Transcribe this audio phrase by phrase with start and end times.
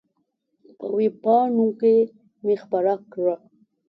[0.77, 1.95] په وېب پاڼو کې
[2.43, 3.35] مې خپره کړه.